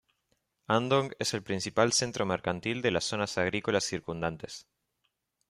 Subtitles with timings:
[0.65, 4.65] Andong es el principal centro mercantil de las zonas agrícolas circundantes.